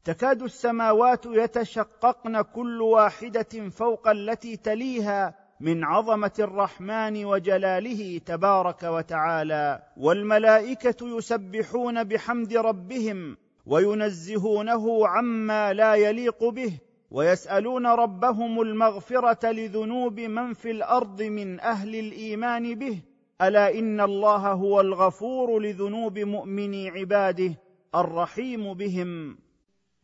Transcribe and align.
تكاد 0.06 0.43
السماوات 0.43 1.27
يتشققن 1.27 2.43
كل 2.43 2.83
واحده 2.83 3.69
فوق 3.71 4.09
التي 4.09 4.56
تليها 4.56 5.34
من 5.61 5.84
عظمه 5.84 6.33
الرحمن 6.39 7.25
وجلاله 7.25 8.19
تبارك 8.27 8.83
وتعالى 8.83 9.83
والملائكه 9.97 11.16
يسبحون 11.19 12.05
بحمد 12.05 12.53
ربهم 12.56 13.37
وينزهونه 13.66 15.09
عما 15.09 15.72
لا 15.72 15.95
يليق 15.95 16.45
به 16.45 16.72
ويسالون 17.11 17.87
ربهم 17.87 18.61
المغفره 18.61 19.50
لذنوب 19.53 20.21
من 20.21 20.53
في 20.53 20.71
الارض 20.71 21.22
من 21.22 21.61
اهل 21.61 21.95
الايمان 21.95 22.75
به 22.75 22.99
الا 23.43 23.75
ان 23.78 24.00
الله 24.00 24.49
هو 24.53 24.81
الغفور 24.81 25.61
لذنوب 25.61 26.19
مؤمني 26.19 26.91
عباده 26.91 27.55
الرحيم 27.95 28.75
بهم 28.75 29.37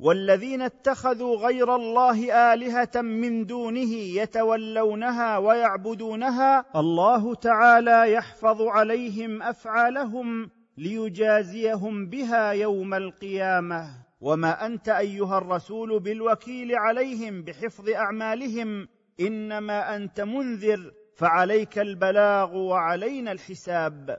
والذين 0.00 0.62
اتخذوا 0.62 1.36
غير 1.36 1.74
الله 1.74 2.34
الهه 2.54 3.02
من 3.02 3.46
دونه 3.46 3.92
يتولونها 3.94 5.38
ويعبدونها 5.38 6.64
الله 6.76 7.34
تعالى 7.34 8.12
يحفظ 8.12 8.62
عليهم 8.62 9.42
افعالهم 9.42 10.50
ليجازيهم 10.78 12.06
بها 12.06 12.50
يوم 12.50 12.94
القيامه 12.94 13.86
وما 14.20 14.66
انت 14.66 14.88
ايها 14.88 15.38
الرسول 15.38 16.00
بالوكيل 16.00 16.76
عليهم 16.76 17.42
بحفظ 17.42 17.88
اعمالهم 17.88 18.88
انما 19.20 19.96
انت 19.96 20.20
منذر 20.20 20.92
فعليك 21.16 21.78
البلاغ 21.78 22.56
وعلينا 22.56 23.32
الحساب 23.32 24.18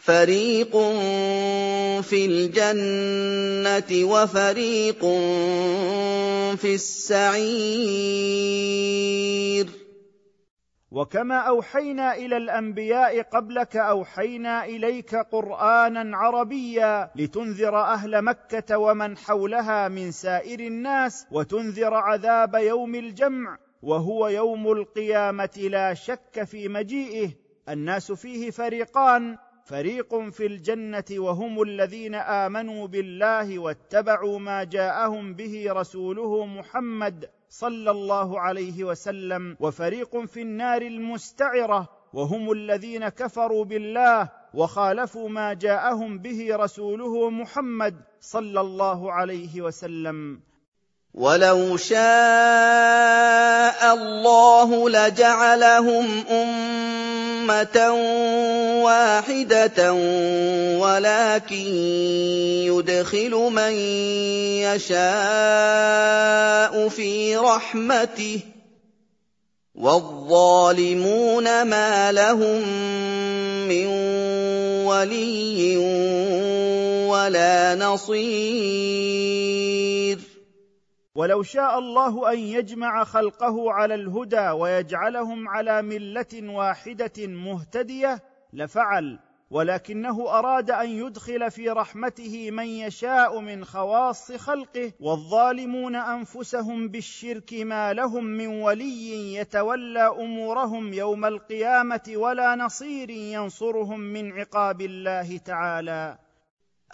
فَرِيقٌ 0.00 0.72
فِي 2.00 2.20
الْجَنَّةِ 2.26 4.04
وَفَرِيقٌ 4.12 5.00
فِي 6.56 6.74
السَّعِيرِ 6.74 9.70
وكما 10.90 11.38
اوحينا 11.38 12.14
الى 12.14 12.36
الانبياء 12.36 13.22
قبلك 13.22 13.76
اوحينا 13.76 14.64
اليك 14.64 15.14
قرانا 15.14 16.16
عربيا 16.16 17.10
لتنذر 17.16 17.80
اهل 17.80 18.22
مكه 18.22 18.78
ومن 18.78 19.16
حولها 19.16 19.88
من 19.88 20.10
سائر 20.12 20.60
الناس 20.60 21.26
وتنذر 21.32 21.94
عذاب 21.94 22.54
يوم 22.54 22.94
الجمع 22.94 23.58
وهو 23.82 24.28
يوم 24.28 24.72
القيامه 24.72 25.68
لا 25.70 25.94
شك 25.94 26.44
في 26.44 26.68
مجيئه 26.68 27.28
الناس 27.68 28.12
فيه 28.12 28.50
فريقان 28.50 29.36
فريق 29.70 30.14
في 30.30 30.46
الجنه 30.46 31.04
وهم 31.12 31.62
الذين 31.62 32.14
امنوا 32.14 32.86
بالله 32.86 33.58
واتبعوا 33.58 34.38
ما 34.38 34.64
جاءهم 34.64 35.34
به 35.34 35.64
رسوله 35.72 36.46
محمد 36.46 37.30
صلى 37.48 37.90
الله 37.90 38.40
عليه 38.40 38.84
وسلم 38.84 39.56
وفريق 39.60 40.24
في 40.24 40.42
النار 40.42 40.82
المستعره 40.82 41.88
وهم 42.12 42.50
الذين 42.52 43.08
كفروا 43.08 43.64
بالله 43.64 44.28
وخالفوا 44.54 45.28
ما 45.28 45.52
جاءهم 45.52 46.18
به 46.18 46.56
رسوله 46.56 47.30
محمد 47.30 47.96
صلى 48.20 48.60
الله 48.60 49.12
عليه 49.12 49.60
وسلم 49.62 50.40
وَلَوْ 51.14 51.76
شَاءَ 51.76 52.02
اللَّهُ 53.94 54.70
لَجَعَلَهُمْ 54.90 56.24
أُمَّةً 56.30 57.78
وَاحِدَةً 58.86 59.92
وَلَٰكِن 60.78 61.68
يُدْخِلُ 62.70 63.32
مَن 63.50 63.72
يَشَاءُ 64.70 66.72
فِي 66.88 67.36
رَحْمَتِهِ 67.36 68.38
ۚ 68.46 68.48
وَالظَّالِمُونَ 69.74 71.46
مَا 71.64 72.12
لَهُم 72.12 72.60
مِّن 73.66 73.86
وَلِيٍّ 74.86 75.76
وَلَا 77.10 77.74
نَصِيرٍ 77.74 79.69
ولو 81.20 81.42
شاء 81.42 81.78
الله 81.78 82.32
ان 82.32 82.38
يجمع 82.38 83.04
خلقه 83.04 83.72
على 83.72 83.94
الهدى 83.94 84.48
ويجعلهم 84.50 85.48
على 85.48 85.82
مله 85.82 86.48
واحده 86.56 87.12
مهتديه 87.26 88.20
لفعل 88.52 89.18
ولكنه 89.50 90.28
اراد 90.28 90.70
ان 90.70 90.88
يدخل 90.90 91.50
في 91.50 91.68
رحمته 91.70 92.50
من 92.50 92.66
يشاء 92.66 93.40
من 93.40 93.64
خواص 93.64 94.32
خلقه 94.32 94.92
والظالمون 95.00 95.94
انفسهم 95.96 96.88
بالشرك 96.88 97.54
ما 97.54 97.92
لهم 97.92 98.24
من 98.24 98.46
ولي 98.62 99.34
يتولى 99.34 100.08
امورهم 100.08 100.92
يوم 100.92 101.24
القيامه 101.24 102.12
ولا 102.16 102.54
نصير 102.54 103.10
ينصرهم 103.10 104.00
من 104.00 104.32
عقاب 104.32 104.80
الله 104.80 105.36
تعالى 105.38 106.18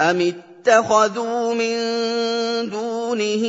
أَمِ 0.01 0.21
اتَّخَذُوا 0.33 1.41
مِن 1.57 1.75
دُونِهِ 2.71 3.45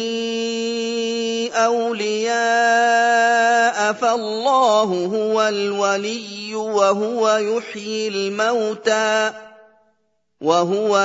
أَوْلِيَاءَ 1.54 3.92
ۖ 3.94 3.96
فَاللَّهُ 3.98 4.90
هُوَ 5.20 5.42
الْوَلِيُّ 5.48 6.56
وَهُوَ 6.56 7.38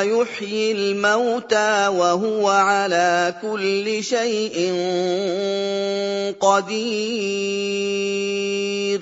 يُحْيِي 0.03 0.73
الْمَوْتَىٰ 0.73 1.89
وَهُوَ 1.91 2.49
عَلَىٰ 2.49 3.35
كُلِّ 3.43 4.05
شَيْءٍ 4.05 4.57
قَدِيرٌ 6.41 9.01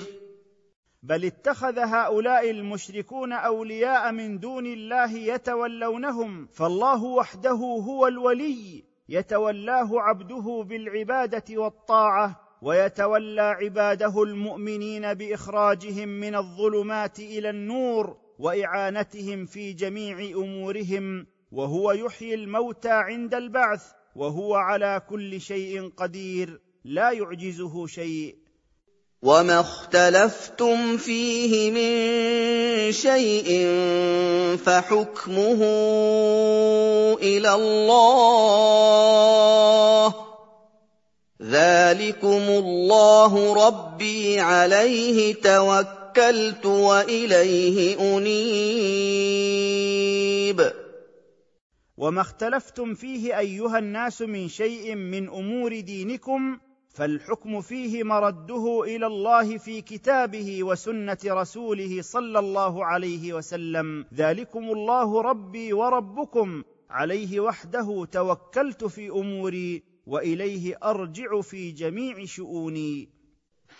بل 1.11 1.25
اتخذ 1.25 1.79
هؤلاء 1.79 2.51
المشركون 2.51 3.33
اولياء 3.33 4.11
من 4.11 4.39
دون 4.39 4.65
الله 4.65 5.11
يتولونهم 5.17 6.45
فالله 6.53 7.03
وحده 7.03 7.59
هو 7.87 8.07
الولي 8.07 8.83
يتولاه 9.09 10.01
عبده 10.01 10.63
بالعباده 10.69 11.43
والطاعه 11.61 12.39
ويتولى 12.61 13.41
عباده 13.41 14.23
المؤمنين 14.23 15.13
باخراجهم 15.13 16.09
من 16.09 16.35
الظلمات 16.35 17.19
الى 17.19 17.49
النور 17.49 18.17
واعانتهم 18.39 19.45
في 19.45 19.73
جميع 19.73 20.37
امورهم 20.37 21.27
وهو 21.51 21.91
يحيي 21.91 22.33
الموتى 22.33 22.91
عند 22.91 23.33
البعث 23.35 23.91
وهو 24.15 24.55
على 24.55 25.01
كل 25.09 25.41
شيء 25.41 25.89
قدير 25.97 26.61
لا 26.83 27.11
يعجزه 27.11 27.85
شيء 27.87 28.40
وما 29.21 29.59
اختلفتم 29.59 30.97
فيه 30.97 31.71
من 31.71 31.91
شيء 32.91 33.45
فحكمه 34.65 35.61
الى 37.21 37.53
الله 37.53 40.07
ذلكم 41.41 42.41
الله 42.49 43.65
ربي 43.67 44.39
عليه 44.39 45.17
توكلت 45.33 46.65
واليه 46.65 47.77
انيب 48.17 50.71
وما 51.97 52.21
اختلفتم 52.21 52.93
فيه 52.93 53.37
ايها 53.39 53.77
الناس 53.77 54.21
من 54.21 54.49
شيء 54.49 54.95
من 54.95 55.27
امور 55.29 55.79
دينكم 55.79 56.57
فالحكم 56.93 57.61
فيه 57.61 58.03
مرده 58.03 58.83
الى 58.83 59.07
الله 59.07 59.57
في 59.57 59.81
كتابه 59.81 60.63
وسنه 60.63 61.17
رسوله 61.25 62.01
صلى 62.01 62.39
الله 62.39 62.85
عليه 62.85 63.33
وسلم 63.33 64.05
ذلكم 64.13 64.63
الله 64.63 65.21
ربي 65.21 65.73
وربكم 65.73 66.63
عليه 66.89 67.39
وحده 67.39 68.05
توكلت 68.11 68.83
في 68.85 69.09
اموري 69.09 69.83
واليه 70.07 70.77
ارجع 70.83 71.41
في 71.41 71.71
جميع 71.71 72.25
شؤوني 72.25 73.09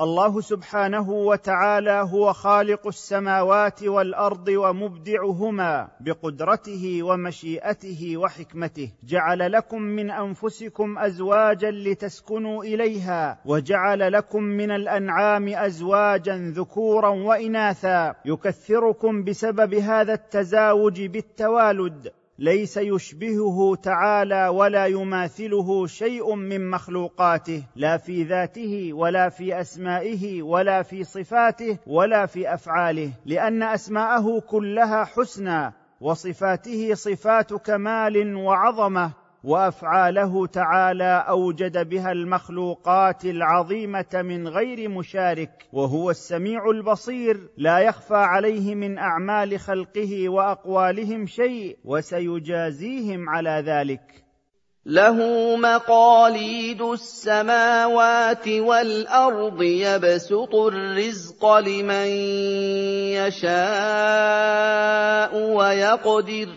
الله 0.00 0.40
سبحانه 0.40 1.10
وتعالى 1.10 1.90
هو 2.10 2.32
خالق 2.32 2.86
السماوات 2.86 3.82
والارض 3.84 4.48
ومبدعهما 4.48 5.88
بقدرته 6.00 7.02
ومشيئته 7.02 8.16
وحكمته 8.16 8.90
جعل 9.04 9.52
لكم 9.52 9.82
من 9.82 10.10
انفسكم 10.10 10.98
ازواجا 10.98 11.70
لتسكنوا 11.70 12.64
اليها 12.64 13.38
وجعل 13.44 14.12
لكم 14.12 14.42
من 14.42 14.70
الانعام 14.70 15.48
ازواجا 15.48 16.36
ذكورا 16.56 17.08
واناثا 17.08 18.14
يكثركم 18.24 19.24
بسبب 19.24 19.74
هذا 19.74 20.12
التزاوج 20.12 21.06
بالتوالد 21.06 22.08
ليس 22.40 22.76
يشبهه 22.76 23.74
تعالى 23.76 24.48
ولا 24.48 24.86
يماثله 24.86 25.86
شيء 25.86 26.34
من 26.34 26.70
مخلوقاته 26.70 27.62
لا 27.76 27.96
في 27.96 28.22
ذاته 28.22 28.92
ولا 28.92 29.28
في 29.28 29.60
اسمائه 29.60 30.42
ولا 30.42 30.82
في 30.82 31.04
صفاته 31.04 31.76
ولا 31.86 32.26
في 32.26 32.54
افعاله 32.54 33.10
لان 33.26 33.62
اسماءه 33.62 34.40
كلها 34.48 35.04
حسنى 35.04 35.72
وصفاته 36.00 36.94
صفات 36.94 37.52
كمال 37.54 38.34
وعظمه 38.36 39.10
وافعاله 39.44 40.46
تعالى 40.46 41.24
اوجد 41.28 41.88
بها 41.88 42.12
المخلوقات 42.12 43.24
العظيمه 43.24 44.06
من 44.22 44.48
غير 44.48 44.88
مشارك 44.90 45.50
وهو 45.72 46.10
السميع 46.10 46.70
البصير 46.70 47.38
لا 47.56 47.78
يخفى 47.78 48.14
عليه 48.14 48.74
من 48.74 48.98
اعمال 48.98 49.60
خلقه 49.60 50.28
واقوالهم 50.28 51.26
شيء 51.26 51.76
وسيجازيهم 51.84 53.28
على 53.28 53.50
ذلك 53.66 54.00
له 54.86 55.20
مقاليد 55.56 56.82
السماوات 56.82 58.48
والارض 58.48 59.62
يبسط 59.62 60.54
الرزق 60.54 61.46
لمن 61.56 62.06
يشاء 63.22 65.50
ويقدر 65.52 66.48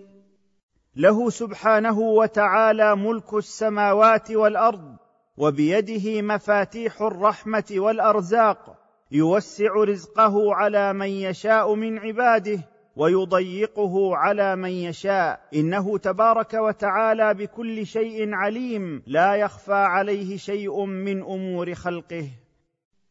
له 0.95 1.29
سبحانه 1.29 1.99
وتعالى 1.99 2.95
ملك 2.97 3.33
السماوات 3.33 4.31
والارض 4.31 4.95
وبيده 5.37 6.21
مفاتيح 6.21 7.01
الرحمه 7.01 7.63
والارزاق 7.77 8.75
يوسع 9.11 9.73
رزقه 9.75 10.55
على 10.55 10.93
من 10.93 11.07
يشاء 11.09 11.75
من 11.75 11.97
عباده 11.99 12.59
ويضيقه 12.95 14.15
على 14.15 14.55
من 14.55 14.69
يشاء 14.69 15.41
انه 15.55 15.97
تبارك 15.97 16.53
وتعالى 16.53 17.33
بكل 17.33 17.85
شيء 17.87 18.33
عليم 18.33 19.03
لا 19.07 19.35
يخفى 19.35 19.73
عليه 19.73 20.37
شيء 20.37 20.85
من 20.85 21.21
امور 21.21 21.73
خلقه 21.73 22.25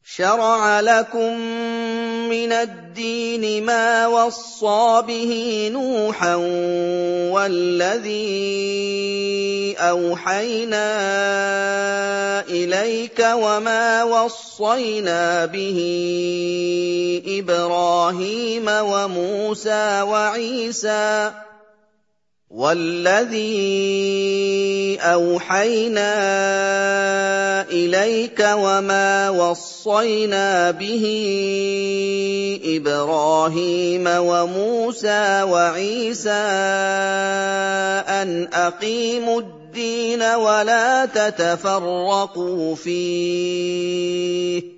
شرع 0.05 0.81
لكم 0.81 1.33
من 2.31 2.53
الدين 2.53 3.65
ما 3.65 4.07
وصى 4.07 5.03
به 5.07 5.33
نوحا 5.75 6.35
والذي 7.35 8.29
اوحينا 9.79 10.89
اليك 12.49 13.19
وما 13.33 14.05
وصينا 14.05 15.47
به 15.47 15.79
ابراهيم 17.27 18.67
وموسى 18.69 20.03
وعيسى 20.03 21.31
وَالَّذِي 22.49 23.77
أَوْحَيْنَا 25.05 26.15
إِلَيْكَ 27.69 28.41
وَمَا 28.41 29.13
وَصَّيْنَا 29.31 30.49
بِهِ 30.71 31.05
إِبْرَاهِيمَ 32.65 34.07
وَمُوسَىٰ 34.09 35.43
وَعِيسَىٰ 35.43 36.49
أَنْ 38.09 38.49
أَقِيمُوا 38.55 39.41
الدِّينَ 39.41 40.23
وَلَا 40.23 41.05
تَتَفَرَّقُوا 41.05 42.75
فِيهِ 42.75 44.78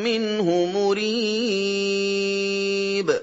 منه 0.00 0.66
مريب 0.72 3.20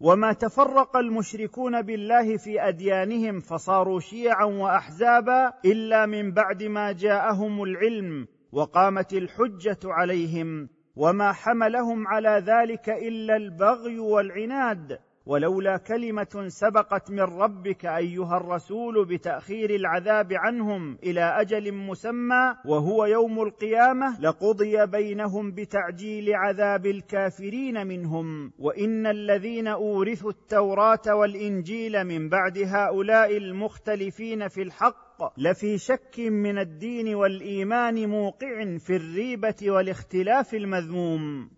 وما 0.00 0.32
تفرق 0.32 0.96
المشركون 0.96 1.82
بالله 1.82 2.36
في 2.36 2.68
اديانهم 2.68 3.40
فصاروا 3.40 4.00
شيعا 4.00 4.44
واحزابا 4.44 5.52
الا 5.64 6.06
من 6.06 6.32
بعد 6.32 6.62
ما 6.62 6.92
جاءهم 6.92 7.62
العلم 7.62 8.28
وقامت 8.52 9.12
الحجه 9.12 9.78
عليهم 9.84 10.68
وما 10.96 11.32
حملهم 11.32 12.08
على 12.08 12.28
ذلك 12.46 12.88
الا 12.88 13.36
البغي 13.36 13.98
والعناد 13.98 14.98
ولولا 15.28 15.76
كلمه 15.76 16.44
سبقت 16.48 17.10
من 17.10 17.20
ربك 17.20 17.86
ايها 17.86 18.36
الرسول 18.36 19.04
بتاخير 19.04 19.70
العذاب 19.74 20.32
عنهم 20.32 20.98
الى 21.04 21.20
اجل 21.40 21.74
مسمى 21.74 22.54
وهو 22.64 23.04
يوم 23.06 23.42
القيامه 23.42 24.20
لقضي 24.20 24.86
بينهم 24.86 25.52
بتعجيل 25.52 26.34
عذاب 26.34 26.86
الكافرين 26.86 27.86
منهم 27.86 28.52
وان 28.58 29.06
الذين 29.06 29.66
اورثوا 29.66 30.30
التوراه 30.30 31.14
والانجيل 31.14 32.04
من 32.04 32.28
بعد 32.28 32.58
هؤلاء 32.58 33.36
المختلفين 33.36 34.48
في 34.48 34.62
الحق 34.62 35.32
لفي 35.38 35.78
شك 35.78 36.14
من 36.18 36.58
الدين 36.58 37.14
والايمان 37.14 38.08
موقع 38.08 38.76
في 38.78 38.96
الريبه 38.96 39.70
والاختلاف 39.72 40.54
المذموم 40.54 41.50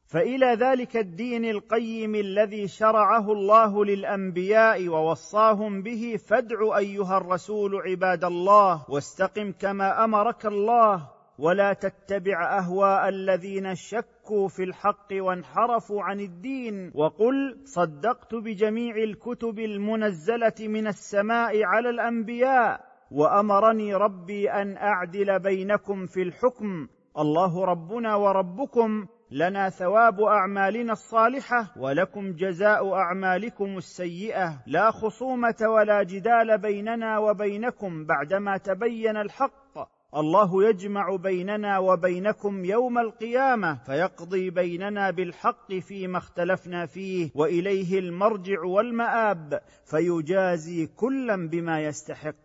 فإلى 0.08 0.58
ذلك 0.60 0.98
الدين 0.98 1.46
القيم 1.46 2.16
الذي 2.16 2.68
شرعه 2.68 3.32
الله 3.32 3.86
للأنبياء 3.86 4.88
ووصاهم 4.88 5.82
به 5.82 6.20
فادع 6.28 6.78
أيها 6.78 7.18
الرسول 7.18 7.82
عباد 7.86 8.24
الله 8.24 8.86
واستقم 8.90 9.52
كما 9.62 10.04
أمرك 10.04 10.46
الله 10.46 11.19
ولا 11.40 11.74
تتبع 11.74 12.58
اهواء 12.58 13.10
الذين 13.10 13.76
شكوا 13.76 14.48
في 14.48 14.64
الحق 14.64 15.08
وانحرفوا 15.12 16.04
عن 16.04 16.20
الدين 16.20 16.92
وقل 16.96 17.58
صدقت 17.64 18.36
بجميع 18.36 18.96
الكتب 18.96 19.60
المنزله 19.60 20.56
من 20.60 20.88
السماء 20.88 21.64
على 21.64 21.90
الانبياء 21.90 22.86
وامرني 23.12 23.96
ربي 23.96 24.52
ان 24.52 24.78
اعدل 24.78 25.40
بينكم 25.40 26.06
في 26.06 26.22
الحكم 26.22 26.88
الله 27.18 27.66
ربنا 27.66 28.16
وربكم 28.16 29.06
لنا 29.32 29.70
ثواب 29.70 30.22
اعمالنا 30.22 30.92
الصالحه 30.94 31.74
ولكم 31.78 32.32
جزاء 32.34 32.94
اعمالكم 32.94 33.78
السيئه 33.78 34.54
لا 34.68 34.92
خصومه 34.92 35.66
ولا 35.76 36.04
جدال 36.04 36.58
بيننا 36.58 37.18
وبينكم 37.18 38.06
بعدما 38.06 38.58
تبين 38.58 39.18
الحق 39.18 39.80
الله 40.18 40.64
يجمع 40.70 41.16
بيننا 41.16 41.80
وبينكم 41.80 42.66
يوم 42.66 42.98
القيامه 43.00 43.78
فيقضي 43.86 44.50
بيننا 44.50 45.12
بالحق 45.12 45.74
فيما 45.74 46.18
اختلفنا 46.18 46.86
فيه 46.86 47.30
واليه 47.36 48.00
المرجع 48.00 48.62
والماب 48.64 49.62
فيجازي 49.86 50.90
كلا 50.98 51.48
بما 51.50 51.82
يستحق 51.84 52.36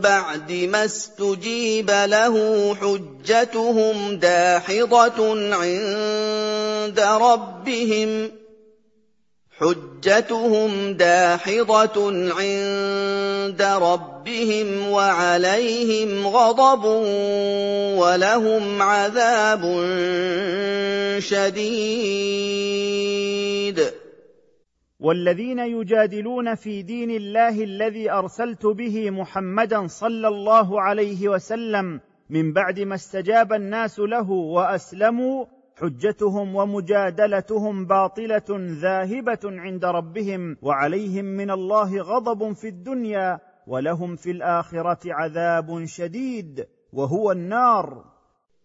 بعد 0.00 0.52
ما 0.52 0.84
استجيب 0.84 1.90
له 1.90 2.34
حجتهم 2.74 4.16
داحضه 4.16 5.30
عند 5.54 6.63
عِندَ 6.84 7.00
رَبِّهِمْ 7.00 8.28
ۖ 8.28 8.30
حجتهم 9.58 10.92
داحضة 10.92 11.96
عند 12.40 13.62
ربهم 13.62 14.88
وعليهم 14.88 16.26
غضب 16.26 16.84
ولهم 18.02 18.82
عذاب 18.82 19.60
شديد 21.18 23.80
والذين 25.00 25.58
يجادلون 25.58 26.54
في 26.54 26.82
دين 26.82 27.10
الله 27.10 27.62
الذي 27.64 28.10
ارسلت 28.10 28.66
به 28.66 29.10
محمدا 29.10 29.86
صلى 29.86 30.28
الله 30.28 30.80
عليه 30.82 31.28
وسلم 31.28 32.00
من 32.30 32.52
بعد 32.52 32.80
ما 32.80 32.94
استجاب 32.94 33.52
الناس 33.52 33.98
له 33.98 34.30
واسلموا 34.30 35.44
حجتهم 35.80 36.56
ومجادلتهم 36.56 37.86
باطله 37.86 38.44
ذاهبه 38.80 39.38
عند 39.44 39.84
ربهم 39.84 40.56
وعليهم 40.62 41.24
من 41.24 41.50
الله 41.50 42.02
غضب 42.02 42.52
في 42.52 42.68
الدنيا 42.68 43.40
ولهم 43.66 44.16
في 44.16 44.30
الاخره 44.30 44.98
عذاب 45.06 45.84
شديد 45.84 46.66
وهو 46.92 47.32
النار 47.32 48.04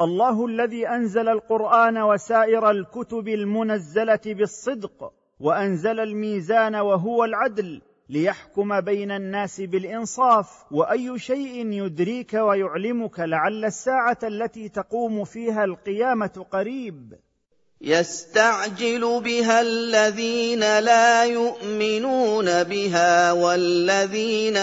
الله 0.00 0.46
الذي 0.46 0.88
انزل 0.88 1.28
القران 1.28 1.98
وسائر 1.98 2.70
الكتب 2.70 3.28
المنزله 3.28 4.20
بالصدق 4.26 5.12
وانزل 5.40 6.00
الميزان 6.00 6.74
وهو 6.74 7.24
العدل 7.24 7.80
ليحكم 8.08 8.80
بين 8.80 9.10
الناس 9.10 9.60
بالانصاف 9.60 10.48
واي 10.72 11.18
شيء 11.18 11.70
يدريك 11.72 12.34
ويعلمك 12.34 13.20
لعل 13.20 13.64
الساعه 13.64 14.18
التي 14.22 14.68
تقوم 14.68 15.24
فيها 15.24 15.64
القيامه 15.64 16.46
قريب 16.52 17.12
يستعجل 17.82 19.20
بها 19.24 19.60
الذين 19.60 20.60
لا 20.78 21.24
يؤمنون 21.24 22.62
بها 22.62 23.32
والذين 23.32 24.56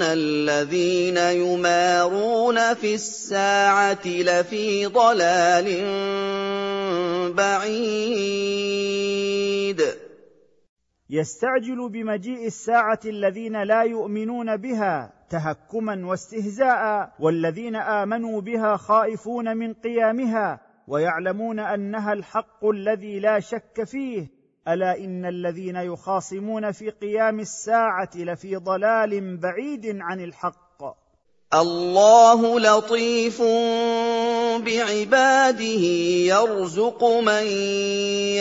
الذين 0.00 1.16
يمارون 1.16 2.74
في 2.74 2.94
الساعه 2.94 4.06
لفي 4.06 4.86
ضلال 4.86 5.66
بعيد 7.36 9.82
يستعجل 11.10 11.88
بمجيء 11.88 12.46
الساعه 12.46 13.00
الذين 13.04 13.62
لا 13.62 13.82
يؤمنون 13.82 14.56
بها 14.56 15.12
تهكما 15.30 16.06
واستهزاء 16.06 17.12
والذين 17.20 17.76
امنوا 17.76 18.40
بها 18.40 18.76
خائفون 18.76 19.56
من 19.56 19.74
قيامها 19.74 20.60
ويعلمون 20.88 21.58
انها 21.58 22.12
الحق 22.12 22.64
الذي 22.68 23.18
لا 23.20 23.40
شك 23.40 23.84
فيه 23.84 24.33
الا 24.68 24.98
ان 24.98 25.24
الذين 25.24 25.76
يخاصمون 25.76 26.72
في 26.72 26.90
قيام 26.90 27.40
الساعه 27.40 28.10
لفي 28.16 28.56
ضلال 28.56 29.36
بعيد 29.36 29.96
عن 30.00 30.20
الحق 30.20 30.64
الله 31.54 32.60
لطيف 32.60 33.42
بعباده 34.66 35.74
يرزق 36.34 37.04
من 37.04 37.42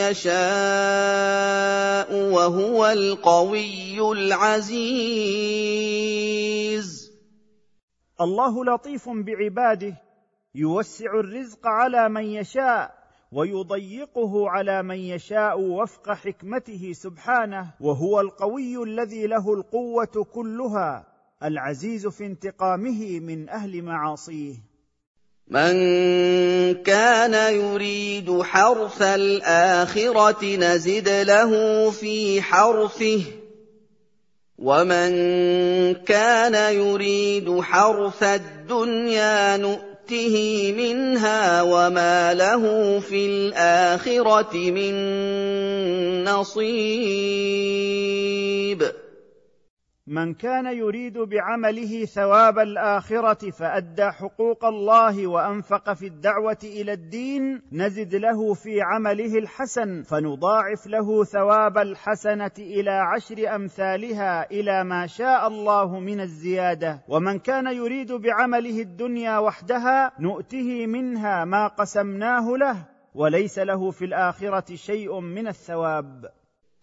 يشاء 0.01 2.09
وهو 2.15 2.85
القوي 2.87 4.11
العزيز 4.11 7.11
الله 8.21 8.65
لطيف 8.65 9.09
بعباده 9.09 9.95
يوسع 10.55 11.05
الرزق 11.19 11.67
على 11.67 12.09
من 12.09 12.23
يشاء 12.23 13.02
ويضيقه 13.35 14.49
على 14.49 14.83
من 14.83 14.97
يشاء 14.97 15.59
وفق 15.61 16.11
حكمته 16.11 16.91
سبحانه 16.93 17.67
وهو 17.79 18.19
القوي 18.21 18.83
الذي 18.83 19.27
له 19.27 19.53
القوه 19.53 20.05
كلها 20.33 21.05
العزيز 21.43 22.07
في 22.07 22.25
انتقامه 22.25 23.19
من 23.19 23.49
اهل 23.49 23.81
معاصيه 23.81 24.53
من 25.47 25.73
كان 26.83 27.53
يريد 27.55 28.41
حرث 28.41 29.01
الاخره 29.01 30.55
نزد 30.57 31.09
له 31.09 31.51
في 31.91 32.41
حرثه 32.41 33.21
ومن 34.57 35.09
كان 35.93 36.75
يريد 36.75 37.61
حرث 37.61 38.23
الدنيا 38.23 39.57
نؤمن 39.57 39.92
يؤته 40.13 40.37
منها 40.73 41.61
وما 41.61 42.33
له 42.33 42.63
في 42.99 43.25
الآخرة 43.27 44.57
من 44.71 44.83
نصيب 46.23 48.83
من 50.07 50.33
كان 50.33 50.65
يريد 50.65 51.17
بعمله 51.17 52.05
ثواب 52.05 52.59
الاخره 52.59 53.51
فادى 53.51 54.11
حقوق 54.11 54.65
الله 54.65 55.27
وانفق 55.27 55.93
في 55.93 56.07
الدعوه 56.07 56.57
الى 56.63 56.93
الدين 56.93 57.61
نزد 57.71 58.15
له 58.15 58.53
في 58.53 58.81
عمله 58.81 59.37
الحسن 59.37 60.03
فنضاعف 60.03 60.87
له 60.87 61.23
ثواب 61.23 61.77
الحسنه 61.77 62.51
الى 62.59 62.91
عشر 62.91 63.55
امثالها 63.55 64.51
الى 64.51 64.83
ما 64.83 65.07
شاء 65.07 65.47
الله 65.47 65.99
من 65.99 66.21
الزياده 66.21 67.01
ومن 67.07 67.39
كان 67.39 67.67
يريد 67.67 68.11
بعمله 68.11 68.81
الدنيا 68.81 69.37
وحدها 69.37 70.11
نؤته 70.19 70.85
منها 70.87 71.45
ما 71.45 71.67
قسمناه 71.67 72.49
له 72.49 72.75
وليس 73.15 73.59
له 73.59 73.91
في 73.91 74.05
الاخره 74.05 74.75
شيء 74.75 75.19
من 75.19 75.47
الثواب 75.47 76.25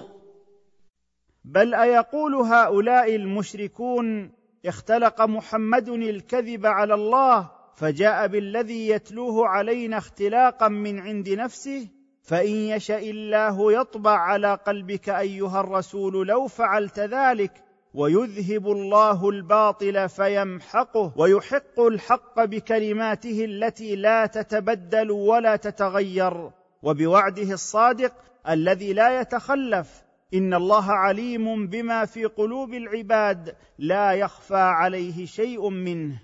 بل 1.46 1.76
ايقول 1.76 2.36
هؤلاء 2.36 3.16
المشركون 3.16 4.32
اختلق 4.66 5.22
محمد 5.22 5.90
الكذب 5.90 6.66
على 6.66 6.94
الله 6.94 7.52
فجاء 7.76 8.28
بالذي 8.28 8.88
يتلوه 8.88 9.48
علينا 9.48 9.98
اختلاقا 9.98 10.68
من 10.68 11.00
عند 11.00 11.30
نفسه 11.30 11.88
فان 12.28 12.48
يشا 12.50 13.00
الله 13.00 13.74
يطبع 13.74 14.12
على 14.20 14.54
قلبك 14.68 15.10
ايها 15.10 15.60
الرسول 15.60 16.28
لو 16.28 16.48
فعلت 16.48 17.00
ذلك 17.00 17.52
ويذهب 17.94 18.72
الله 18.72 19.30
الباطل 19.30 20.10
فيمحقه 20.10 21.12
ويحق 21.16 21.80
الحق 21.80 22.46
بكلماته 22.46 23.46
التي 23.46 23.96
لا 23.96 24.26
تتبدل 24.26 25.12
ولا 25.12 25.56
تتغير 25.56 26.50
وبوعده 26.84 27.54
الصادق 27.54 28.14
الذي 28.50 28.94
لا 28.94 29.22
يتخلف 29.22 29.88
ان 30.34 30.54
الله 30.54 30.92
عليم 30.92 31.68
بما 31.68 32.06
في 32.06 32.26
قلوب 32.26 32.74
العباد 32.74 33.56
لا 33.78 34.12
يخفى 34.12 34.54
عليه 34.58 35.26
شيء 35.26 35.70
منه 35.70 36.20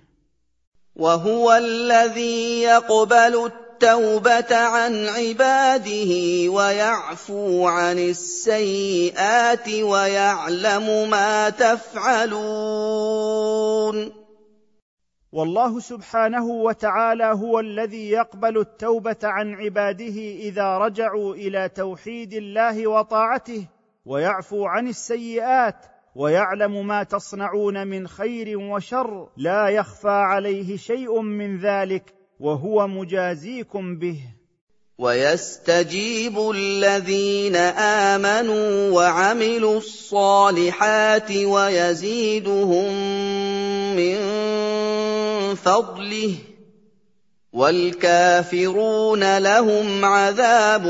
وهو 0.95 1.51
الذي 1.53 2.61
يقبل 2.61 3.51
التوبة 3.83 4.55
عن 4.57 5.05
عباده 5.07 6.11
ويعفو 6.51 7.67
عن 7.67 7.99
السيئات 7.99 9.67
ويعلم 9.69 11.09
ما 11.09 11.49
تفعلون 11.49 14.11
والله 15.31 15.79
سبحانه 15.79 16.45
وتعالى 16.45 17.23
هو 17.25 17.59
الذي 17.59 18.09
يقبل 18.09 18.57
التوبة 18.57 19.17
عن 19.23 19.53
عباده 19.53 20.15
إذا 20.39 20.77
رجعوا 20.77 21.33
إلى 21.35 21.69
توحيد 21.69 22.33
الله 22.33 22.87
وطاعته 22.87 23.65
ويعفو 24.05 24.65
عن 24.65 24.87
السيئات 24.87 25.77
ويعلم 26.15 26.87
ما 26.87 27.03
تصنعون 27.03 27.87
من 27.87 28.07
خير 28.07 28.59
وشر 28.59 29.27
لا 29.37 29.67
يخفى 29.67 30.07
عليه 30.09 30.77
شيء 30.77 31.21
من 31.21 31.57
ذلك 31.57 32.13
وهو 32.39 32.87
مجازيكم 32.87 33.95
به 33.95 34.15
ويستجيب 34.97 36.51
الذين 36.55 37.55
امنوا 38.15 38.89
وعملوا 38.91 39.77
الصالحات 39.77 41.31
ويزيدهم 41.35 42.91
من 43.95 44.15
فضله 45.55 46.33
والكافرون 47.53 49.37
لهم 49.37 50.05
عذاب 50.05 50.83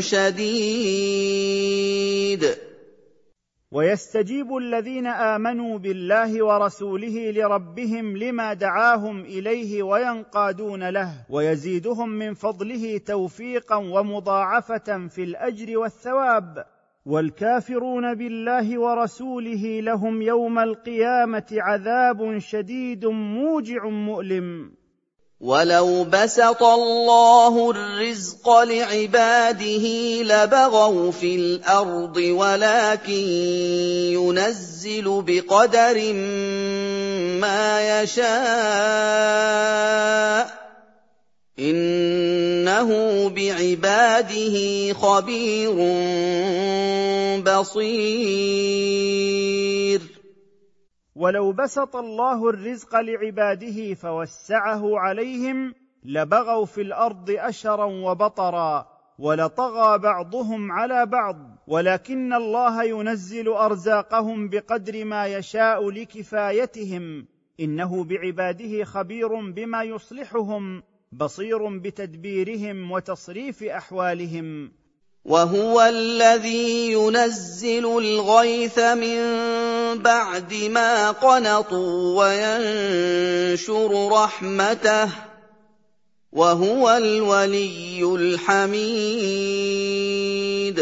شديد 0.00 2.54
ويستجيب 3.74 4.56
الذين 4.56 5.06
امنوا 5.06 5.78
بالله 5.78 6.44
ورسوله 6.44 7.30
لربهم 7.30 8.16
لما 8.16 8.52
دعاهم 8.54 9.20
اليه 9.20 9.82
وينقادون 9.82 10.88
له 10.88 11.08
ويزيدهم 11.30 12.08
من 12.10 12.34
فضله 12.34 12.98
توفيقا 12.98 13.76
ومضاعفه 13.76 15.06
في 15.08 15.24
الاجر 15.24 15.78
والثواب 15.78 16.64
والكافرون 17.06 18.14
بالله 18.14 18.80
ورسوله 18.80 19.80
لهم 19.80 20.22
يوم 20.22 20.58
القيامه 20.58 21.48
عذاب 21.52 22.38
شديد 22.38 23.06
موجع 23.06 23.88
مؤلم 23.88 24.70
وَلَوْ 25.40 26.04
بَسَطَ 26.04 26.62
اللَّهُ 26.62 27.70
الرِّزْقَ 27.70 28.50
لِعِبَادِهِ 28.60 29.86
لَبَغَوْا 30.22 31.10
فِي 31.12 31.34
الْأَرْضِ 31.34 32.16
وَلَٰكِن 32.16 33.12
يُنَزِّلُ 34.14 35.06
بِقَدَرٍ 35.26 36.12
مَّا 37.42 38.00
يَشَاءُ 38.00 40.46
ۚ 40.46 40.50
إِنَّهُ 41.58 42.90
بِعِبَادِهِ 43.28 44.56
خَبِيرٌ 44.94 45.74
بَصِيرٌ 47.42 50.13
ولو 51.16 51.52
بسط 51.52 51.96
الله 51.96 52.48
الرزق 52.48 52.96
لعباده 52.96 53.94
فوسعه 53.94 54.98
عليهم 54.98 55.74
لبغوا 56.04 56.64
في 56.64 56.80
الارض 56.82 57.30
اشرا 57.38 57.84
وبطرا 57.84 58.86
ولطغى 59.18 59.98
بعضهم 59.98 60.72
على 60.72 61.06
بعض 61.06 61.38
ولكن 61.68 62.32
الله 62.32 62.84
ينزل 62.84 63.48
ارزاقهم 63.48 64.48
بقدر 64.48 65.04
ما 65.04 65.26
يشاء 65.26 65.90
لكفايتهم 65.90 67.26
انه 67.60 68.04
بعباده 68.04 68.84
خبير 68.84 69.50
بما 69.50 69.82
يصلحهم 69.82 70.82
بصير 71.12 71.78
بتدبيرهم 71.78 72.90
وتصريف 72.90 73.62
احوالهم 73.62 74.72
وهو 75.24 75.80
الذي 75.82 76.92
ينزل 76.92 77.86
الغيث 77.98 78.78
من 78.78 79.20
بعد 79.98 80.54
ما 80.54 81.10
قنطوا 81.10 82.18
وينشر 82.24 84.08
رحمته 84.12 85.08
وهو 86.32 86.90
الولي 86.90 88.04
الحميد 88.14 90.80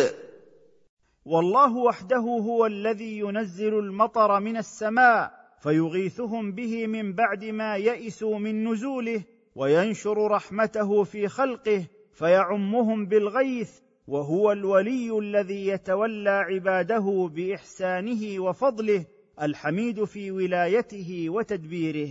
والله 1.24 1.76
وحده 1.76 2.16
هو 2.18 2.66
الذي 2.66 3.18
ينزل 3.18 3.78
المطر 3.78 4.40
من 4.40 4.56
السماء 4.56 5.30
فيغيثهم 5.62 6.52
به 6.52 6.86
من 6.86 7.12
بعد 7.12 7.44
ما 7.44 7.76
يئسوا 7.76 8.38
من 8.38 8.68
نزوله 8.72 9.22
وينشر 9.56 10.26
رحمته 10.30 11.04
في 11.04 11.28
خلقه 11.28 11.84
فيعمهم 12.14 13.06
بالغيث 13.06 13.70
وهو 14.08 14.52
الولي 14.52 15.18
الذي 15.18 15.66
يتولى 15.66 16.30
عباده 16.50 17.30
باحسانه 17.34 18.40
وفضله 18.40 19.04
الحميد 19.42 20.04
في 20.04 20.30
ولايته 20.30 21.26
وتدبيره 21.28 22.08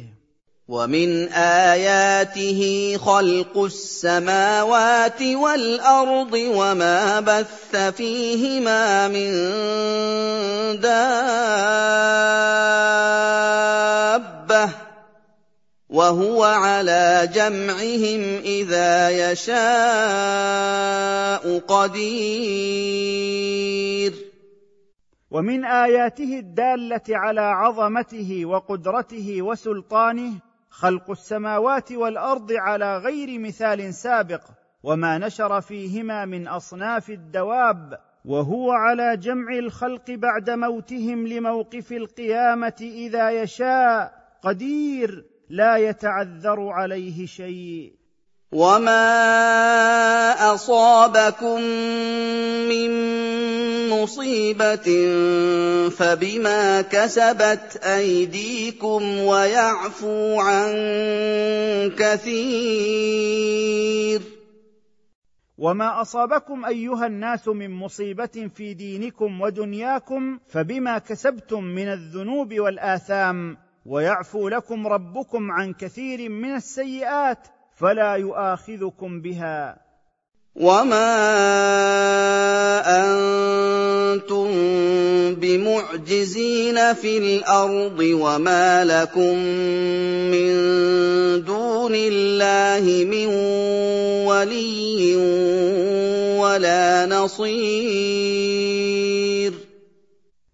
ومن 0.68 1.28
اياته 1.34 2.62
خلق 2.98 3.58
السماوات 3.58 5.22
والارض 5.22 6.34
وما 6.34 7.20
بث 7.20 7.76
فيهما 7.76 9.08
من 9.08 9.32
دابه 14.56 14.91
وهو 15.92 16.44
على 16.44 17.30
جمعهم 17.34 18.40
اذا 18.46 19.10
يشاء 19.32 21.60
قدير 21.60 24.14
ومن 25.32 25.66
اياته 25.66 26.40
الداله 26.40 27.02
على 27.10 27.42
عظمته 27.42 28.46
وقدرته 28.46 29.42
وسلطانه 29.42 30.32
خلق 30.70 31.12
السماوات 31.12 31.92
والارض 31.92 32.52
على 32.52 32.98
غير 32.98 33.40
مثال 33.40 33.94
سابق 33.94 34.42
وما 34.84 35.18
نشر 35.18 35.62
فيهما 35.62 36.26
من 36.26 36.48
اصناف 36.48 37.10
الدواب 37.10 37.98
وهو 38.26 38.72
على 38.72 39.18
جمع 39.18 39.58
الخلق 39.60 40.12
بعد 40.12 40.50
موتهم 40.50 41.28
لموقف 41.28 41.92
القيامه 41.92 42.76
اذا 42.82 43.32
يشاء 43.32 44.14
قدير 44.44 45.31
لا 45.52 45.78
يتعذر 45.78 46.68
عليه 46.70 47.26
شيء 47.26 47.94
وما 48.52 49.02
اصابكم 50.54 51.62
من 52.70 52.92
مصيبه 53.90 54.88
فبما 55.90 56.82
كسبت 56.82 57.82
ايديكم 57.84 59.04
ويعفو 59.20 60.42
عن 60.42 60.72
كثير 61.98 64.22
وما 65.58 66.02
اصابكم 66.02 66.66
ايها 66.66 67.06
الناس 67.08 67.48
من 67.48 67.72
مصيبه 67.72 68.50
في 68.56 68.74
دينكم 68.74 69.42
ودنياكم 69.42 70.40
فبما 70.48 70.98
كسبتم 70.98 71.64
من 71.64 71.88
الذنوب 71.92 72.60
والاثام 72.60 73.58
ويعفو 73.86 74.50
لكم 74.50 74.88
ربكم 74.88 75.52
عن 75.52 75.74
كثير 75.74 76.30
من 76.30 76.56
السيئات 76.56 77.40
فلا 77.78 78.14
يؤاخذكم 78.16 79.22
بها 79.22 79.78
وما 80.56 81.12
انتم 84.20 84.50
بمعجزين 85.40 86.94
في 86.94 87.18
الارض 87.18 88.00
وما 88.00 88.86
لكم 88.86 89.36
من 90.30 90.52
دون 91.46 91.94
الله 91.96 92.86
من 93.06 93.28
ولي 94.28 95.16
ولا 96.38 97.06
نصير 97.06 98.51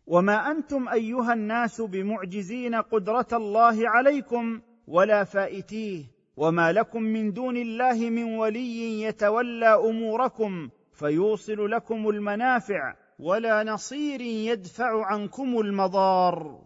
وما 0.08 0.52
انتم 0.52 0.88
ايها 0.90 1.34
الناس 1.34 1.82
بمعجزين 1.82 2.76
قدره 2.76 3.28
الله 3.34 3.90
عليكم 3.90 4.62
ولا 4.88 5.24
فائتيه 5.24 6.04
وما 6.38 6.72
لكم 6.72 7.02
من 7.04 7.34
دون 7.34 7.58
الله 7.58 7.94
من 7.96 8.24
ولي 8.24 9.02
يتولى 9.02 9.76
اموركم 9.76 10.70
فيوصل 10.94 11.72
لكم 11.72 12.10
المنافع 12.10 12.94
ولا 13.20 13.64
نصير 13.64 14.22
يدفع 14.22 15.06
عنكم 15.06 15.60
المضار 15.60 16.60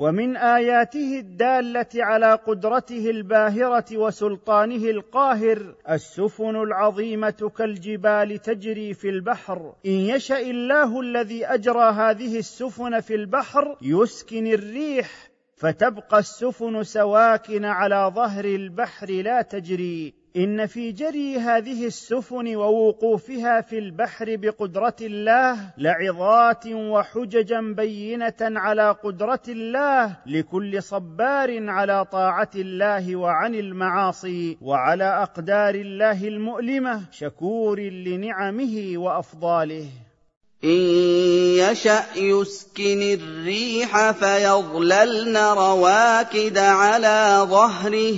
ومن 0.00 0.36
اياته 0.36 1.18
الداله 1.18 1.86
على 1.96 2.32
قدرته 2.46 3.10
الباهره 3.10 3.96
وسلطانه 3.98 4.90
القاهر 4.90 5.74
السفن 5.90 6.56
العظيمه 6.56 7.50
كالجبال 7.58 8.38
تجري 8.42 8.94
في 8.94 9.08
البحر 9.08 9.72
ان 9.86 9.90
يشا 9.90 10.40
الله 10.50 11.00
الذي 11.00 11.46
اجرى 11.46 11.90
هذه 11.94 12.38
السفن 12.38 13.00
في 13.00 13.14
البحر 13.14 13.76
يسكن 13.82 14.46
الريح 14.46 15.29
فتبقى 15.60 16.18
السفن 16.18 16.82
سواكن 16.82 17.64
على 17.64 18.12
ظهر 18.14 18.44
البحر 18.44 19.10
لا 19.10 19.42
تجري 19.42 20.12
ان 20.36 20.66
في 20.66 20.92
جري 20.92 21.38
هذه 21.38 21.86
السفن 21.86 22.56
ووقوفها 22.56 23.60
في 23.60 23.78
البحر 23.78 24.36
بقدره 24.36 24.94
الله 25.00 25.56
لعظات 25.78 26.66
وحججا 26.66 27.60
بينه 27.60 28.34
على 28.40 28.90
قدره 28.90 29.42
الله 29.48 30.16
لكل 30.26 30.82
صبار 30.82 31.70
على 31.70 32.04
طاعه 32.04 32.50
الله 32.56 33.16
وعن 33.16 33.54
المعاصي 33.54 34.58
وعلى 34.60 35.04
اقدار 35.22 35.74
الله 35.74 36.28
المؤلمه 36.28 37.00
شكور 37.10 37.80
لنعمه 37.80 38.92
وافضاله 38.96 39.84
إن 40.64 40.68
يشأ 41.58 42.06
يسكن 42.16 43.02
الريح 43.02 44.10
فيظللن 44.10 45.36
رواكد 45.36 46.58
على 46.58 47.46
ظهره 47.50 48.16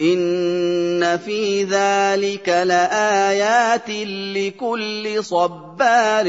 إن 0.00 1.18
في 1.18 1.64
ذلك 1.64 2.48
لآيات 2.48 3.88
لكل 4.36 5.24
صبار 5.24 6.24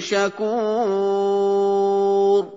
شكور 0.00 2.53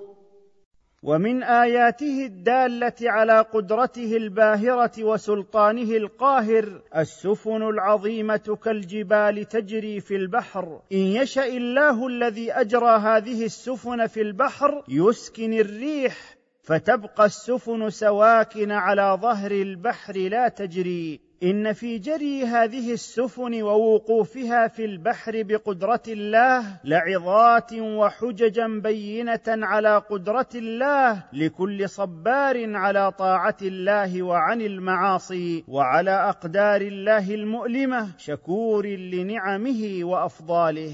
ومن 1.08 1.43
اياته 1.43 2.26
الداله 2.26 2.93
على 3.02 3.39
قدرته 3.39 4.17
الباهره 4.17 5.04
وسلطانه 5.04 5.98
القاهر 5.98 6.82
السفن 6.96 7.63
العظيمه 7.63 8.58
كالجبال 8.63 9.46
تجري 9.50 10.00
في 10.02 10.15
البحر 10.15 10.80
ان 10.91 10.98
يشا 10.98 11.46
الله 11.46 12.08
الذي 12.08 12.52
اجرى 12.54 12.96
هذه 13.00 13.46
السفن 13.46 14.08
في 14.08 14.22
البحر 14.22 14.84
يسكن 14.88 15.54
الريح 15.54 16.15
فتبقى 16.63 17.26
السفن 17.26 17.89
سواكن 17.89 18.72
على 18.72 19.17
ظهر 19.22 19.52
البحر 19.52 20.13
لا 20.17 20.48
تجري 20.48 21.20
ان 21.43 21.73
في 21.73 21.97
جري 21.97 22.43
هذه 22.45 22.91
السفن 22.93 23.62
ووقوفها 23.62 24.67
في 24.67 24.86
البحر 24.86 25.43
بقدره 25.43 26.02
الله 26.08 26.63
لعظات 26.84 27.73
وحججا 27.73 28.67
بينه 28.84 29.39
على 29.47 30.02
قدره 30.12 30.47
الله 30.56 31.23
لكل 31.34 31.89
صبار 31.89 32.76
على 32.76 33.12
طاعه 33.12 33.58
الله 33.62 34.21
وعن 34.23 34.62
المعاصي 34.62 35.63
وعلى 35.67 36.12
اقدار 36.12 36.82
الله 36.82 37.34
المؤلمه 37.36 38.08
شكور 38.17 38.88
لنعمه 38.88 40.00
وافضاله 40.02 40.91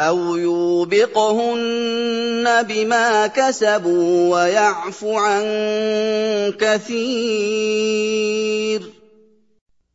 او 0.00 0.36
يوبقهن 0.36 2.62
بما 2.62 3.26
كسبوا 3.26 4.32
ويعفو 4.34 5.18
عن 5.18 5.42
كثير 6.60 9.01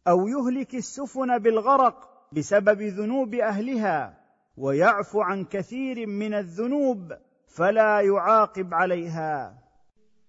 او 0.08 0.28
يهلك 0.28 0.76
السفن 0.76 1.38
بالغرق 1.40 2.10
بسبب 2.32 2.82
ذنوب 2.82 3.36
اهلها 3.36 4.14
ويعفو 4.58 5.22
عن 5.22 5.46
كثير 5.46 6.08
من 6.08 6.34
الذنوب 6.34 7.12
فلا 7.48 8.02
يعاقب 8.02 8.74
عليها 8.74 9.54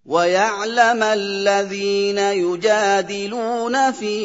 ويعلم 0.05 1.03
الذين 1.03 2.17
يجادلون 2.17 3.91
في 3.91 4.15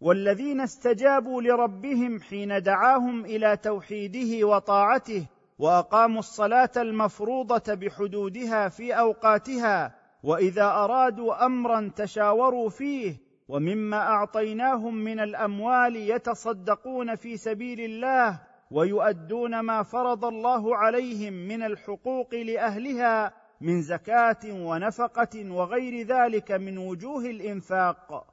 والذين 0.00 0.60
استجابوا 0.60 1.42
لربهم 1.42 2.20
حين 2.20 2.62
دعاهم 2.62 3.24
الى 3.24 3.56
توحيده 3.62 4.46
وطاعته 4.46 5.24
واقاموا 5.58 6.18
الصلاه 6.20 6.72
المفروضه 6.76 7.74
بحدودها 7.74 8.68
في 8.68 8.92
اوقاتها 8.92 10.03
واذا 10.24 10.64
ارادوا 10.64 11.44
امرا 11.46 11.90
تشاوروا 11.96 12.68
فيه 12.68 13.16
ومما 13.48 13.96
اعطيناهم 13.96 14.94
من 14.94 15.20
الاموال 15.20 15.96
يتصدقون 15.96 17.14
في 17.14 17.36
سبيل 17.36 17.80
الله 17.80 18.40
ويؤدون 18.70 19.60
ما 19.60 19.82
فرض 19.82 20.24
الله 20.24 20.76
عليهم 20.76 21.32
من 21.32 21.62
الحقوق 21.62 22.34
لاهلها 22.34 23.32
من 23.60 23.82
زكاه 23.82 24.38
ونفقه 24.50 25.50
وغير 25.52 26.06
ذلك 26.06 26.50
من 26.52 26.78
وجوه 26.78 27.24
الانفاق 27.24 28.24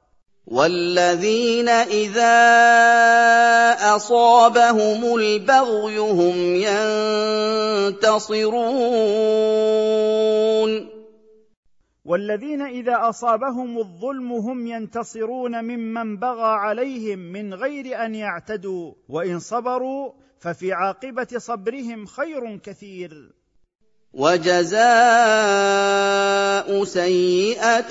والذين 0.46 1.68
اذا 1.68 2.36
اصابهم 3.96 5.14
البغي 5.16 5.98
هم 5.98 6.64
ينتصرون 7.92 10.91
والذين 12.04 12.62
اذا 12.62 12.98
اصابهم 13.08 13.78
الظلم 13.78 14.32
هم 14.32 14.66
ينتصرون 14.66 15.64
ممن 15.64 16.16
بغى 16.16 16.42
عليهم 16.42 17.18
من 17.18 17.54
غير 17.54 18.04
ان 18.04 18.14
يعتدوا 18.14 18.92
وان 19.08 19.38
صبروا 19.38 20.12
ففي 20.40 20.72
عاقبه 20.72 21.28
صبرهم 21.38 22.06
خير 22.06 22.58
كثير 22.58 23.32
وجزاء 24.12 26.84
سيئه 26.84 27.88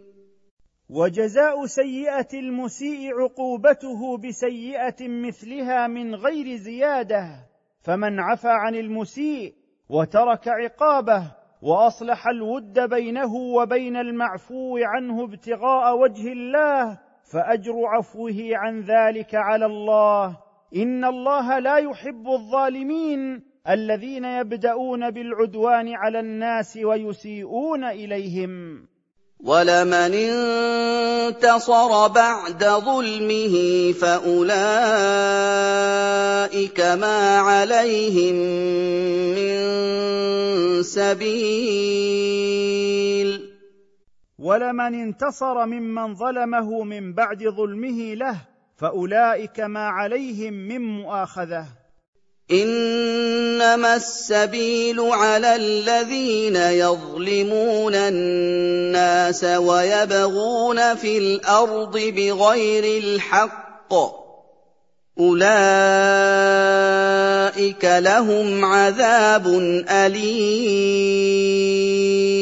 وجزاء 0.90 1.66
سيئه 1.66 2.28
المسيء 2.34 3.14
عقوبته 3.20 4.18
بسيئه 4.18 4.96
مثلها 5.08 5.86
من 5.86 6.14
غير 6.14 6.56
زياده 6.56 7.46
فمن 7.82 8.20
عفا 8.20 8.48
عن 8.50 8.74
المسيء 8.74 9.54
وترك 9.88 10.48
عقابه 10.48 11.32
واصلح 11.62 12.28
الود 12.28 12.78
بينه 12.80 13.34
وبين 13.34 13.96
المعفو 13.96 14.78
عنه 14.82 15.24
ابتغاء 15.24 15.98
وجه 15.98 16.32
الله 16.32 17.00
فاجر 17.32 17.74
عفوه 17.86 18.36
عن 18.52 18.80
ذلك 18.80 19.34
على 19.34 19.66
الله 19.66 20.43
ان 20.76 21.04
الله 21.04 21.58
لا 21.58 21.76
يحب 21.76 22.28
الظالمين 22.28 23.42
الذين 23.68 24.24
يبدأون 24.24 25.10
بالعدوان 25.10 25.88
على 25.94 26.20
الناس 26.20 26.78
ويسيئون 26.84 27.84
اليهم 27.84 28.86
ولمن 29.40 30.12
انتصر 31.34 32.08
بعد 32.08 32.64
ظلمه 32.64 33.54
فاولئك 33.92 36.80
ما 36.80 37.36
عليهم 37.38 38.34
من 39.38 39.56
سبيل 40.82 43.50
ولمن 44.38 44.94
انتصر 44.94 45.66
ممن 45.66 46.14
ظلمه 46.14 46.82
من 46.84 47.14
بعد 47.14 47.42
ظلمه 47.44 48.14
له 48.14 48.36
فاولئك 48.76 49.60
ما 49.60 49.88
عليهم 49.88 50.52
من 50.54 50.80
مؤاخذه 50.80 51.64
انما 52.50 53.96
السبيل 53.96 55.00
على 55.00 55.56
الذين 55.56 56.56
يظلمون 56.56 57.94
الناس 57.94 59.44
ويبغون 59.44 60.94
في 60.94 61.18
الارض 61.18 61.98
بغير 61.98 63.02
الحق 63.02 63.94
اولئك 65.18 67.84
لهم 67.84 68.64
عذاب 68.64 69.46
اليم 69.88 72.33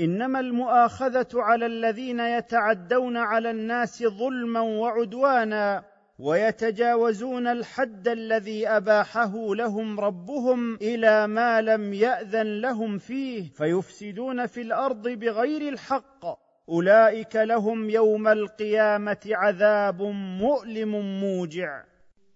انما 0.00 0.40
المؤاخذه 0.40 1.26
على 1.34 1.66
الذين 1.66 2.20
يتعدون 2.20 3.16
على 3.16 3.50
الناس 3.50 4.02
ظلما 4.04 4.60
وعدوانا 4.60 5.84
ويتجاوزون 6.18 7.46
الحد 7.46 8.08
الذي 8.08 8.68
اباحه 8.68 9.32
لهم 9.54 10.00
ربهم 10.00 10.74
الى 10.74 11.26
ما 11.26 11.60
لم 11.60 11.94
ياذن 11.94 12.60
لهم 12.60 12.98
فيه 12.98 13.52
فيفسدون 13.52 14.46
في 14.46 14.60
الارض 14.62 15.08
بغير 15.08 15.72
الحق 15.72 16.26
اولئك 16.68 17.36
لهم 17.36 17.90
يوم 17.90 18.28
القيامه 18.28 19.20
عذاب 19.32 20.02
مؤلم 20.40 21.20
موجع 21.20 21.82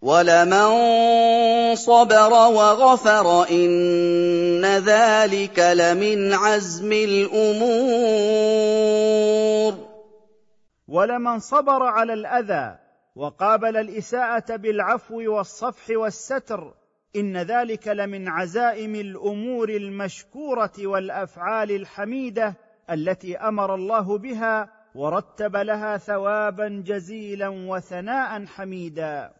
وَلَمَن 0.03 0.71
صَبَرَ 1.77 2.33
وَغَفَرَ 2.33 3.49
إِنَّ 3.51 4.65
ذَٰلِكَ 4.65 5.59
لَمِنْ 5.61 6.33
عَزْمِ 6.33 6.93
الْأُمُورِ 6.93 9.89
ولمن 10.89 11.39
صبر 11.39 11.83
على 11.85 12.13
الأذى 12.13 12.79
وقابل 13.17 13.77
الإساءة 13.77 14.57
بالعفو 14.57 15.21
والصفح 15.37 15.85
والستر 15.91 16.75
إن 17.17 17.37
ذلك 17.37 17.89
لمن 17.89 18.29
عزائم 18.29 18.95
الأمور 18.95 19.69
المشكورة 19.69 20.73
والأفعال 20.81 21.71
الحميدة 21.71 22.55
التي 22.91 23.37
أمر 23.37 23.75
الله 23.75 24.19
بها 24.19 24.69
ورتب 24.95 25.57
لها 25.57 25.97
ثوابا 25.97 26.83
جزيلا 26.87 27.49
وثناء 27.49 28.47
حميدا 28.47 29.40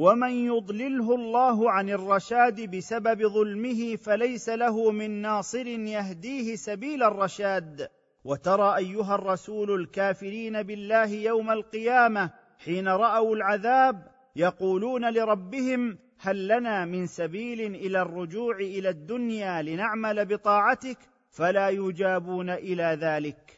ومن 0.00 0.30
يضلله 0.30 1.14
الله 1.14 1.70
عن 1.70 1.88
الرشاد 1.88 2.76
بسبب 2.76 3.22
ظلمه 3.26 3.96
فليس 3.96 4.48
له 4.48 4.90
من 4.90 5.10
ناصر 5.22 5.66
يهديه 5.66 6.56
سبيل 6.56 7.02
الرشاد 7.02 7.88
وترى 8.24 8.76
ايها 8.76 9.14
الرسول 9.14 9.74
الكافرين 9.80 10.62
بالله 10.62 11.04
يوم 11.06 11.50
القيامه 11.50 12.30
حين 12.64 12.88
راوا 12.88 13.36
العذاب 13.36 14.02
يقولون 14.36 15.10
لربهم 15.12 15.98
هل 16.18 16.48
لنا 16.48 16.84
من 16.84 17.06
سبيل 17.06 17.60
الى 17.74 18.02
الرجوع 18.02 18.56
الى 18.56 18.88
الدنيا 18.88 19.62
لنعمل 19.62 20.26
بطاعتك 20.26 20.96
فلا 21.30 21.68
يجابون 21.68 22.50
الى 22.50 22.98
ذلك 23.00 23.57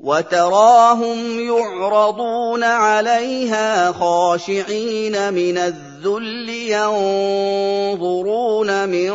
وتراهم 0.00 1.40
يعرضون 1.48 2.64
عليها 2.64 3.92
خاشعين 3.92 5.34
من 5.34 5.58
الذل 5.58 6.48
ينظرون 6.48 8.88
من 8.88 9.10